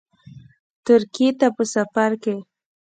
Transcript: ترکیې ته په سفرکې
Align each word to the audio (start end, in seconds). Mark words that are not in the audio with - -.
ترکیې 0.85 1.29
ته 1.39 1.47
په 1.55 1.63
سفرکې 1.73 2.35